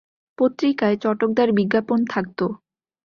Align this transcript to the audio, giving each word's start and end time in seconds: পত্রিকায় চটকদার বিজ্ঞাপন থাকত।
পত্রিকায় 0.37 0.97
চটকদার 1.03 1.49
বিজ্ঞাপন 1.57 1.99
থাকত। 2.05 2.39